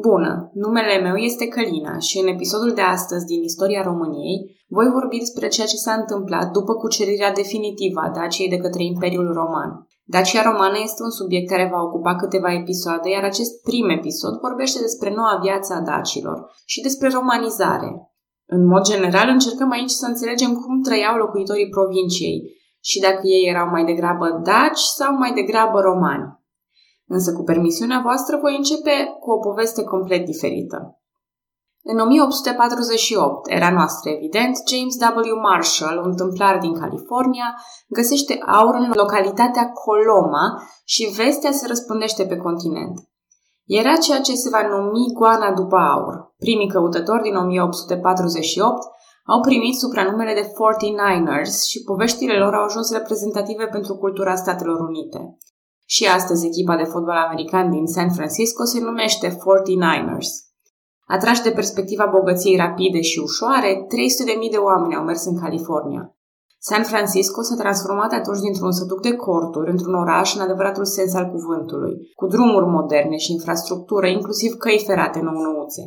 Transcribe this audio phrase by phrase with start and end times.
[0.00, 5.18] Bună, numele meu este Călina și în episodul de astăzi din Istoria României voi vorbi
[5.18, 9.70] despre ceea ce s-a întâmplat după cucerirea definitivă a Daciei de către Imperiul Roman.
[10.04, 14.78] Dacia romană este un subiect care va ocupa câteva episoade, iar acest prim episod vorbește
[14.80, 17.90] despre noua viață a dacilor și despre romanizare.
[18.46, 22.38] În mod general, încercăm aici să înțelegem cum trăiau locuitorii provinciei
[22.80, 26.37] și dacă ei erau mai degrabă daci sau mai degrabă romani.
[27.08, 30.98] Însă, cu permisiunea voastră, voi începe cu o poveste complet diferită.
[31.82, 35.40] În 1848, era noastră evident, James W.
[35.40, 37.48] Marshall, un tâmplar din California,
[37.88, 42.96] găsește aur în localitatea Coloma și vestea se răspândește pe continent.
[43.64, 46.34] Era ceea ce se va numi goana după aur.
[46.38, 48.82] Primii căutători din 1848
[49.24, 55.38] au primit supranumele de 49ers și poveștile lor au ajuns reprezentative pentru cultura Statelor Unite.
[55.94, 60.30] Și astăzi echipa de fotbal american din San Francisco se numește 49ers.
[61.06, 66.02] Atrași de perspectiva bogăției rapide și ușoare, 300.000 de oameni au mers în California.
[66.58, 71.26] San Francisco s-a transformat atunci dintr-un sătuc de corturi într-un oraș în adevăratul sens al
[71.30, 75.82] cuvântului, cu drumuri moderne și infrastructură, inclusiv căi ferate nou-nouțe.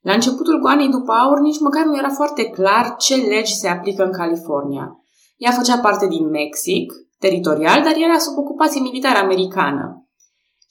[0.00, 4.04] La începutul goanei după aur, nici măcar nu era foarte clar ce legi se aplică
[4.04, 4.98] în California.
[5.36, 6.92] Ea făcea parte din Mexic,
[7.24, 9.84] teritorial, dar era sub ocupație militară americană.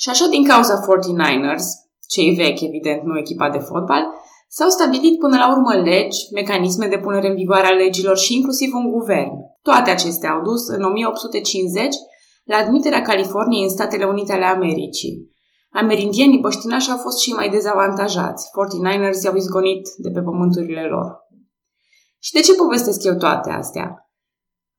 [0.01, 1.65] Și așa, din cauza 49ers,
[2.13, 4.03] cei vechi, evident, nu echipa de fotbal,
[4.47, 8.73] s-au stabilit până la urmă legi, mecanisme de punere în vigoare a legilor și inclusiv
[8.73, 9.31] un guvern.
[9.61, 11.95] Toate acestea au dus în 1850
[12.43, 15.31] la admiterea Californiei în Statele Unite ale Americii.
[15.71, 18.45] Amerindienii băștinași au fost și mai dezavantajați.
[18.45, 21.07] 49ers i-au izgonit de pe pământurile lor.
[22.19, 24.02] Și de ce povestesc eu toate astea?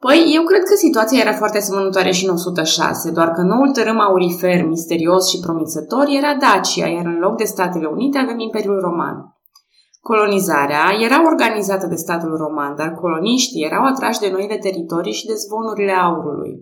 [0.07, 4.01] Păi, eu cred că situația era foarte asemănătoare și în 106, doar că noul tărâm
[4.01, 9.17] aurifer, misterios și promițător era Dacia, iar în loc de Statele Unite avem Imperiul Roman.
[10.01, 15.35] Colonizarea era organizată de statul roman, dar coloniștii erau atrași de noile teritorii și de
[15.35, 16.53] zvonurile aurului.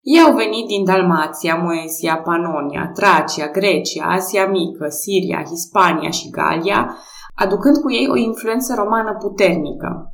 [0.00, 6.96] Ei au venit din Dalmația, Moesia, Panonia, Tracia, Grecia, Asia Mică, Siria, Hispania și Galia,
[7.34, 10.10] aducând cu ei o influență romană puternică.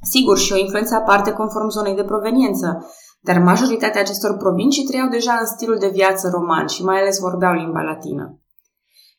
[0.00, 2.86] Sigur, și o influență aparte conform zonei de proveniență,
[3.20, 7.54] dar majoritatea acestor provincii trăiau deja în stilul de viață roman și mai ales vorbeau
[7.54, 8.40] limba latină.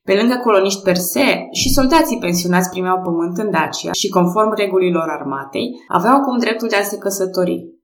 [0.03, 5.09] Pe lângă coloniști per se, și soldații pensionați primeau pământ în Dacia și, conform regulilor
[5.09, 7.77] armatei, aveau acum dreptul de a se căsători.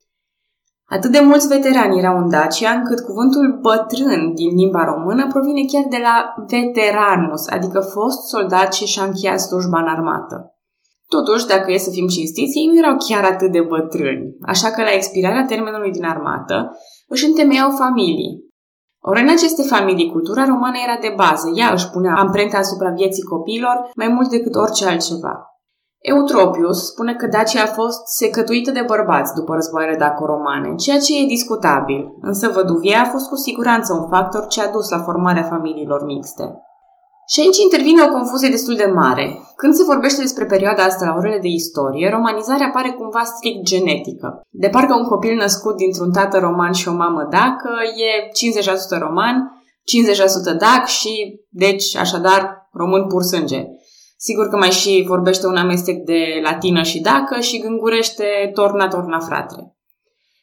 [0.85, 5.85] Atât de mulți veterani erau în Dacia, încât cuvântul bătrân din limba română provine chiar
[5.89, 10.54] de la veteranus, adică fost soldat ce și-a încheiat slujba în armată.
[11.15, 14.81] Totuși, dacă e să fim cinstiți, ei nu erau chiar atât de bătrâni, așa că
[14.81, 16.57] la expirarea termenului din armată
[17.07, 18.33] își întemeiau familii.
[19.09, 23.23] Ori în aceste familii, cultura romană era de bază, ea își punea amprenta asupra vieții
[23.23, 25.33] copiilor mai mult decât orice altceva.
[26.13, 31.25] Eutropius spune că Dacia a fost secătuită de bărbați după războaiele daco-romane, ceea ce e
[31.35, 36.05] discutabil, însă văduvia a fost cu siguranță un factor ce a dus la formarea familiilor
[36.05, 36.43] mixte.
[37.27, 39.39] Și aici intervine o confuzie destul de mare.
[39.55, 44.41] Când se vorbește despre perioada asta la orele de istorie, romanizarea pare cumva strict genetică.
[44.49, 47.69] De parcă un copil născut dintr-un tată roman și o mamă dacă
[48.07, 48.09] e
[48.97, 49.35] 50% roman,
[50.53, 53.63] 50% dac și, deci, așadar, român pur sânge.
[54.17, 59.19] Sigur că mai și vorbește un amestec de latină și dacă și gângurește torna torna
[59.19, 59.75] fratre.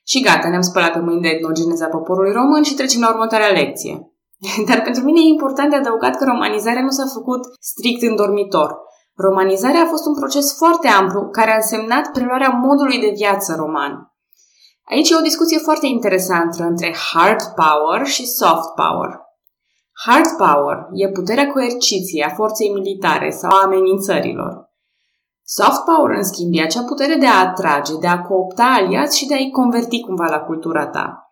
[0.04, 4.11] Și gata, ne-am spălat pe mâini de etnogeneza poporului român și trecem la următoarea lecție.
[4.68, 8.76] Dar pentru mine e important de adăugat că romanizarea nu s-a făcut strict în dormitor.
[9.14, 14.12] Romanizarea a fost un proces foarte amplu care a însemnat preluarea modului de viață roman.
[14.90, 19.20] Aici e o discuție foarte interesantă între hard power și soft power.
[20.04, 24.70] Hard power e puterea coerciției a forței militare sau a amenințărilor.
[25.44, 29.26] Soft power, în schimb, e acea putere de a atrage, de a coopta aliați și
[29.26, 31.31] de a-i converti cumva la cultura ta.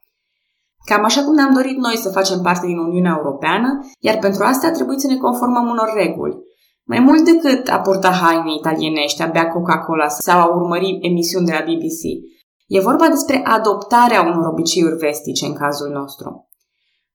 [0.84, 3.68] Cam așa cum ne-am dorit noi să facem parte din Uniunea Europeană,
[3.98, 6.38] iar pentru asta a trebuit să ne conformăm unor reguli.
[6.84, 11.52] Mai mult decât a purta haine italienești, a bea Coca-Cola sau a urmări emisiuni de
[11.52, 12.02] la BBC.
[12.66, 16.50] E vorba despre adoptarea unor obiceiuri vestice în cazul nostru.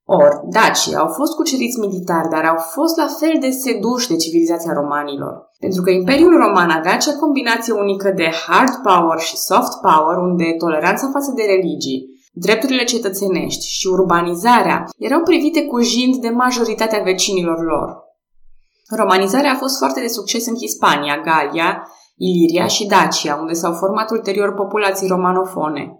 [0.08, 4.74] Or, dacii au fost cuceriți militari, dar au fost la fel de seduși de civilizația
[4.74, 5.34] romanilor.
[5.60, 10.56] Pentru că Imperiul Roman avea acea combinație unică de hard power și soft power, unde
[10.58, 17.64] toleranța față de religii, drepturile cetățenești și urbanizarea erau privite cu jind de majoritatea vecinilor
[17.64, 18.04] lor.
[18.90, 24.12] Romanizarea a fost foarte de succes în Hispania, Galia, Iliria și Dacia, unde s-au format
[24.12, 26.00] ulterior populații romanofone.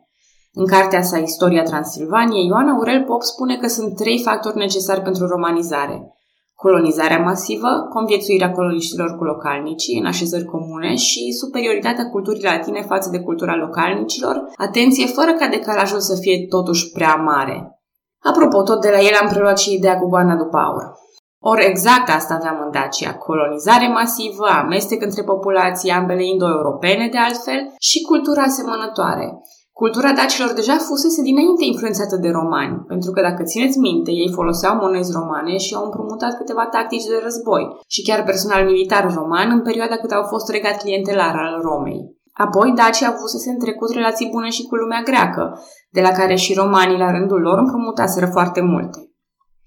[0.54, 5.28] În cartea sa Istoria Transilvaniei, Ioan Aurel Pop spune că sunt trei factori necesari pentru
[5.28, 6.16] romanizare.
[6.66, 13.20] Colonizarea masivă, conviețuirea coloniștilor cu localnicii în așezări comune și superioritatea culturii latine față de
[13.20, 17.58] cultura localnicilor, atenție fără ca decalajul să fie totuși prea mare.
[18.30, 20.86] Apropo, tot de la el am preluat și ideea cu goana după aur.
[21.40, 27.62] Ori exact asta aveam în Dacia, colonizare masivă, amestec între populații ambele indo-europene de altfel
[27.80, 29.28] și cultura asemănătoare.
[29.82, 34.76] Cultura dacilor deja fusese dinainte influențată de romani, pentru că dacă țineți minte, ei foloseau
[34.76, 39.62] monezi romane și au împrumutat câteva tactici de război și chiar personal militar roman în
[39.62, 42.02] perioada cât au fost regat clientelar al Romei.
[42.34, 46.54] Apoi, Dacia avusese în trecut relații bune și cu lumea greacă, de la care și
[46.54, 49.00] romanii la rândul lor împrumutaseră foarte multe.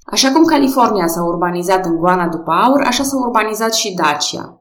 [0.04, 4.57] Așa cum California s-a urbanizat în goana după aur, așa s-a urbanizat și Dacia.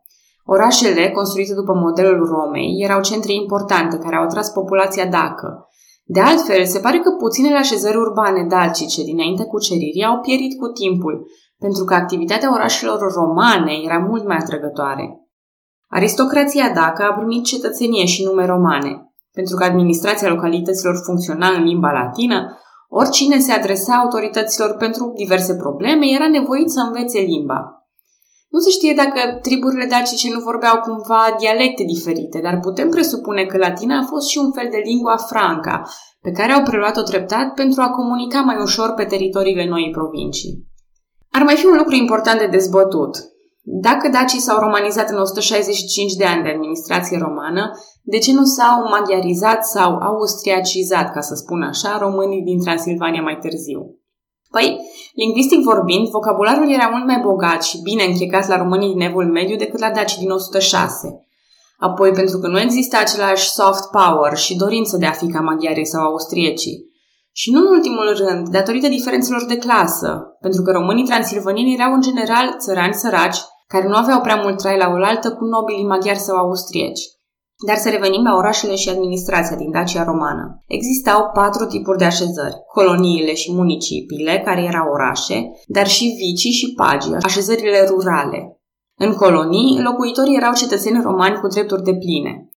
[0.49, 5.67] Orașele, construite după modelul Romei, erau centre importante care au atras populația dacă.
[6.05, 11.27] De altfel, se pare că puținele așezări urbane dalcice dinaintea cuceririi au pierit cu timpul,
[11.59, 15.05] pentru că activitatea orașelor romane era mult mai atrăgătoare.
[15.87, 21.91] Aristocrația dacă a primit cetățenie și nume romane, pentru că administrația localităților funcționa în limba
[21.91, 22.57] latină,
[22.89, 27.76] oricine se adresa autorităților pentru diverse probleme era nevoit să învețe limba.
[28.49, 33.57] Nu se știe dacă triburile dacice nu vorbeau cumva dialecte diferite, dar putem presupune că
[33.57, 35.83] latina a fost și un fel de lingua franca,
[36.21, 40.65] pe care au preluat-o treptat pentru a comunica mai ușor pe teritoriile noii provincii.
[41.31, 43.13] Ar mai fi un lucru important de dezbătut.
[43.63, 47.71] Dacă dacii s-au romanizat în 165 de ani de administrație romană,
[48.03, 53.37] de ce nu s-au maghiarizat sau austriacizat, ca să spun așa, românii din Transilvania mai
[53.41, 53.96] târziu?
[54.49, 54.79] Păi,
[55.13, 59.55] lingvistic vorbind, vocabularul era mult mai bogat și bine închegat la românii din Evul Mediu
[59.55, 61.27] decât la dacii din 106.
[61.77, 65.85] Apoi, pentru că nu exista același soft power și dorință de a fi ca maghiarii
[65.85, 66.85] sau austriecii.
[67.31, 72.01] Și nu în ultimul rând, datorită diferențelor de clasă, pentru că românii transilvanieni erau în
[72.01, 76.35] general țărani săraci, care nu aveau prea mult trai la oaltă cu nobilii maghiari sau
[76.37, 77.01] austrieci.
[77.65, 80.63] Dar să revenim la orașele și administrația din Dacia romană.
[80.67, 86.73] Existau patru tipuri de așezări, coloniile și municipiile, care erau orașe, dar și vicii și
[86.75, 88.61] pagii, așezările rurale.
[88.99, 92.49] În colonii, locuitorii erau cetățeni romani cu drepturi de pline.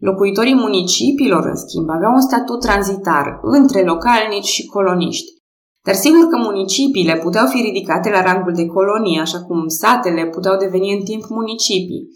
[0.00, 5.30] Locuitorii municipiilor, în schimb, aveau un statut tranzitar între localnici și coloniști.
[5.84, 10.56] Dar sigur că municipiile puteau fi ridicate la rangul de colonie, așa cum satele puteau
[10.56, 12.08] deveni în timp municipii.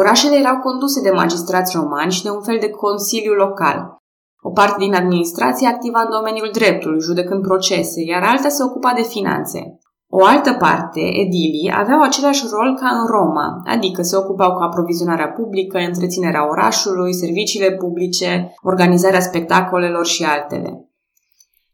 [0.00, 3.96] Orașele erau conduse de magistrați romani și de un fel de consiliu local.
[4.42, 9.02] O parte din administrație activa în domeniul dreptului, judecând procese, iar alta se ocupa de
[9.02, 9.60] finanțe.
[10.08, 15.28] O altă parte, edilii, aveau același rol ca în Roma, adică se ocupau cu aprovizionarea
[15.28, 20.88] publică, întreținerea orașului, serviciile publice, organizarea spectacolelor și altele.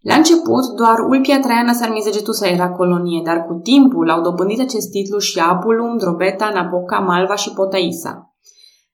[0.00, 5.18] La început, doar Ulpia Traiana Sarmizegetusa era colonie, dar cu timpul au dobândit acest titlu
[5.18, 8.34] și Apulum, Drobeta, Napoca, Malva și Potaisa.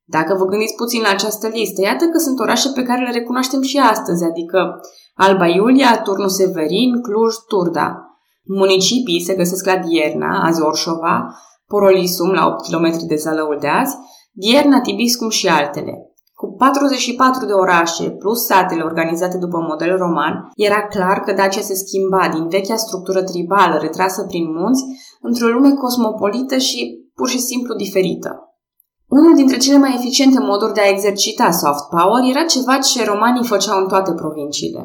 [0.05, 3.63] Dacă vă gândiți puțin la această listă, iată că sunt orașe pe care le recunoaștem
[3.63, 4.81] și astăzi, adică
[5.15, 8.19] Alba Iulia, Turnu Severin, Cluj, Turda.
[8.45, 11.35] Municipii se găsesc la Dierna, azi Orșova,
[11.67, 13.97] Porolisum, la 8 km de Zalăul de azi,
[14.33, 16.16] Dierna, Tibiscum și altele.
[16.41, 21.75] Cu 44 de orașe plus satele organizate după model roman, era clar că Dacia se
[21.75, 24.83] schimba din vechea structură tribală retrasă prin munți
[25.21, 26.81] într-o lume cosmopolită și
[27.15, 28.31] pur și simplu diferită.
[29.09, 33.45] Unul dintre cele mai eficiente moduri de a exercita soft power era ceva ce romanii
[33.45, 34.83] făceau în toate provinciile.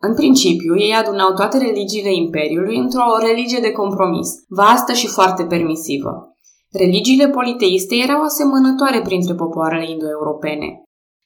[0.00, 6.12] În principiu, ei adunau toate religiile Imperiului într-o religie de compromis, vastă și foarte permisivă.
[6.72, 10.82] Religiile politeiste erau asemănătoare printre popoarele indo-europene.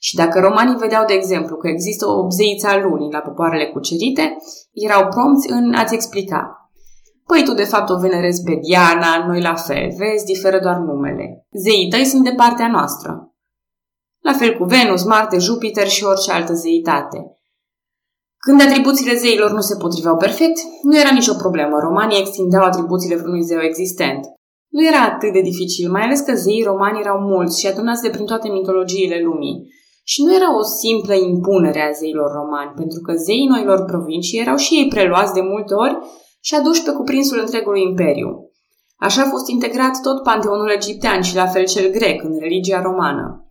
[0.07, 4.37] Și dacă romanii vedeau, de exemplu, că există o zeiță a lunii la popoarele cucerite,
[4.73, 6.41] erau prompți în a-ți explica.
[7.27, 11.47] Păi tu de fapt o venerezi pe Diana, noi la fel, vezi, diferă doar numele.
[11.65, 13.35] Zeii tăi sunt de partea noastră.
[14.21, 17.19] La fel cu Venus, Marte, Jupiter și orice altă zeitate.
[18.37, 21.79] Când atribuțiile zeilor nu se potriveau perfect, nu era nicio problemă.
[21.79, 24.25] Romanii extindeau atribuțiile vreunui zeu existent.
[24.69, 28.11] Nu era atât de dificil, mai ales că zeii romani erau mulți și adunați de
[28.11, 29.83] prin toate mitologiile lumii.
[30.11, 34.57] Și nu era o simplă impunere a zeilor romani, pentru că zeii noilor provincii erau
[34.57, 35.99] și ei preluați de multe ori
[36.41, 38.29] și aduși pe cuprinsul întregului imperiu.
[38.97, 43.49] Așa a fost integrat tot panteonul egiptean și la fel cel grec în religia romană.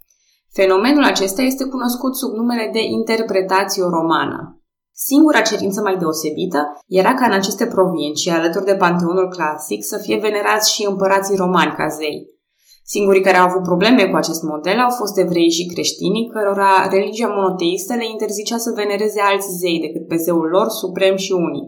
[0.51, 4.63] Fenomenul acesta este cunoscut sub numele de interpretatio romană.
[4.95, 10.17] Singura cerință mai deosebită era ca în aceste provincii, alături de panteonul clasic, să fie
[10.17, 12.32] venerați și împărații romani ca zei.
[12.85, 17.27] Singurii care au avut probleme cu acest model au fost evrei și creștinii, cărora religia
[17.27, 21.67] monoteistă le interzicea să venereze alți zei decât pe zeul lor suprem și unic.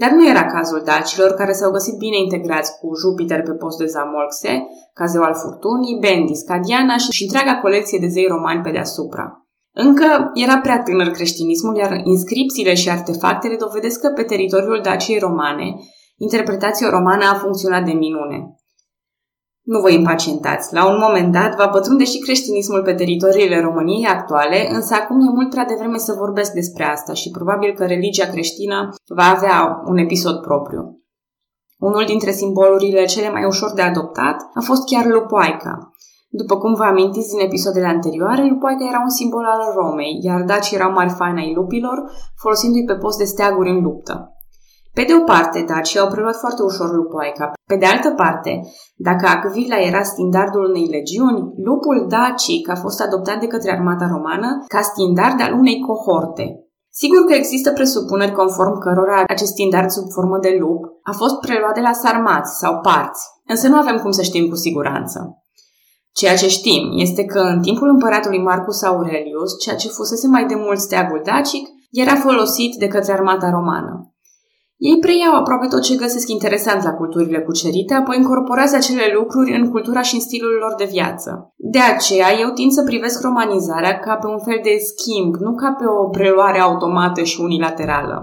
[0.00, 3.86] Dar nu era cazul dacilor, care s-au găsit bine integrați cu Jupiter pe post de
[3.86, 4.52] Zamolxe,
[4.92, 9.26] ca zeu al furtunii, Bendis, Cadiana și, și întreaga colecție de zei romani pe deasupra.
[9.74, 15.74] Încă era prea tânăr creștinismul, iar inscripțiile și artefactele dovedesc că pe teritoriul Daciei romane,
[16.16, 18.38] interpretația romană a funcționat de minune.
[19.62, 20.74] Nu vă impacientați.
[20.74, 25.30] La un moment dat va pătrunde și creștinismul pe teritoriile României actuale, însă acum e
[25.34, 29.96] mult prea devreme să vorbesc despre asta și probabil că religia creștină va avea un
[29.96, 31.02] episod propriu.
[31.78, 35.92] Unul dintre simbolurile cele mai ușor de adoptat a fost chiar lupoaica.
[36.28, 40.76] După cum vă amintiți din episoadele anterioare, lupoaica era un simbol al Romei, iar dacii
[40.76, 44.36] erau mari fani ai lupilor, folosindu-i pe post de steaguri în luptă.
[44.98, 47.52] Pe de o parte, dacii au preluat foarte ușor lupoaica.
[47.70, 48.60] Pe de altă parte,
[48.96, 54.48] dacă Acvila era standardul unei legiuni, lupul dacic a fost adoptat de către armata romană
[54.66, 56.46] ca standard al unei cohorte.
[56.94, 61.74] Sigur că există presupuneri conform cărora acest standard sub formă de lup a fost preluat
[61.74, 65.18] de la sarmați sau parți, însă nu avem cum să știm cu siguranță.
[66.12, 70.54] Ceea ce știm este că în timpul împăratului Marcus Aurelius, ceea ce fusese mai de
[70.54, 74.11] mult steagul dacic, era folosit de către armata romană.
[74.88, 79.70] Ei preiau aproape tot ce găsesc interesant la culturile cucerite, apoi incorporează acele lucruri în
[79.70, 81.30] cultura și în stilul lor de viață.
[81.56, 85.70] De aceea, eu tind să privesc romanizarea ca pe un fel de schimb, nu ca
[85.78, 88.16] pe o preluare automată și unilaterală.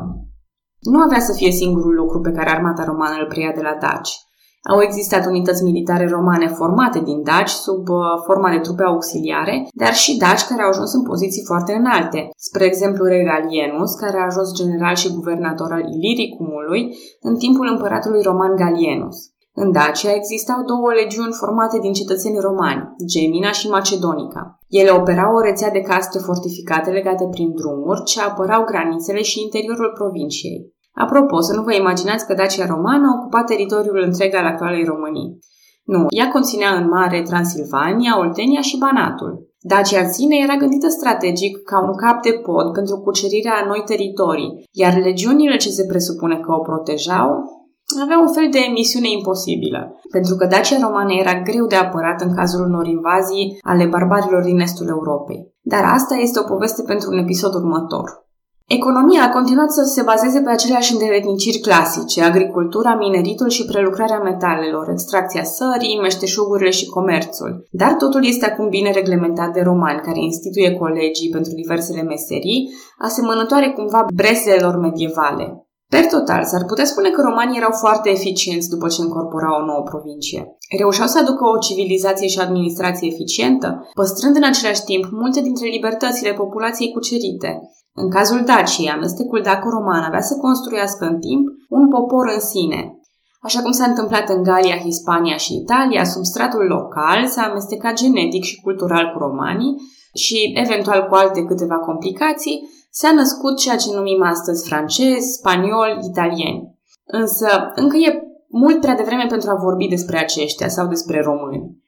[0.80, 4.12] Nu avea să fie singurul lucru pe care armata romană îl preia de la daci.
[4.64, 9.94] Au existat unități militare romane formate din daci sub uh, forma de trupe auxiliare, dar
[9.94, 12.30] și daci care au ajuns în poziții foarte înalte.
[12.38, 18.56] Spre exemplu, Regalienus, care a ajuns general și guvernator al Iliricumului în timpul împăratului roman
[18.56, 19.18] Galienus.
[19.54, 24.60] În Dacia existau două legiuni formate din cetățeni romani, Gemina și Macedonica.
[24.68, 29.92] Ele operau o rețea de caste fortificate legate prin drumuri ce apărau granițele și interiorul
[29.94, 30.74] provinciei.
[31.04, 35.38] Apropo, să nu vă imaginați că Dacia romană ocupa teritoriul întreg al actualei Românii.
[35.84, 39.34] Nu, ea conținea în mare Transilvania, Oltenia și Banatul.
[39.60, 43.82] Dacia în sine era gândită strategic ca un cap de pod pentru cucerirea a noi
[43.86, 47.30] teritorii, iar legiunile ce se presupune că o protejau
[48.04, 52.36] aveau un fel de misiune imposibilă, pentru că Dacia romană era greu de apărat în
[52.36, 55.54] cazul unor invazii ale barbarilor din estul Europei.
[55.62, 58.29] Dar asta este o poveste pentru un episod următor.
[58.78, 64.90] Economia a continuat să se bazeze pe aceleași îndeletniciri clasice, agricultura, mineritul și prelucrarea metalelor,
[64.90, 67.68] extracția sării, meșteșugurile și comerțul.
[67.72, 73.70] Dar totul este acum bine reglementat de romani, care instituie colegii pentru diversele meserii, asemănătoare
[73.72, 75.46] cumva breselelor medievale.
[75.94, 79.84] Per total, s-ar putea spune că romanii erau foarte eficienți după ce încorporau o nouă
[79.92, 80.42] provincie.
[80.78, 86.34] Reușeau să aducă o civilizație și administrație eficientă, păstrând în același timp multe dintre libertățile
[86.34, 87.52] populației cucerite.
[88.04, 92.82] În cazul Daciei, amestecul daco-roman avea să construiască în timp un popor în sine.
[93.42, 98.62] Așa cum s-a întâmplat în Galia, Hispania și Italia, substratul local s-a amestecat genetic și
[98.62, 99.76] cultural cu romanii
[100.14, 106.78] și, eventual cu alte câteva complicații, s-a născut ceea ce numim astăzi francez, spaniol, italieni.
[107.06, 111.79] Însă, încă e mult prea devreme pentru a vorbi despre aceștia sau despre români.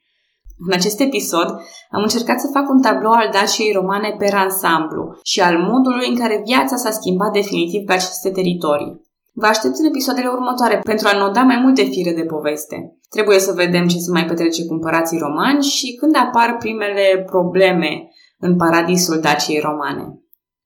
[0.66, 1.48] În acest episod
[1.90, 6.16] am încercat să fac un tablou al Daciei romane per ansamblu și al modului în
[6.16, 9.00] care viața s-a schimbat definitiv pe aceste teritorii.
[9.34, 12.96] Vă aștept în episoadele următoare pentru a noda mai multe fire de poveste.
[13.08, 18.08] Trebuie să vedem ce se mai petrece cu împărații romani și când apar primele probleme
[18.38, 20.04] în paradisul Daciei romane.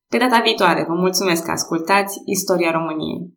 [0.08, 3.35] Pe data viitoare, vă mulțumesc că ascultați Istoria României.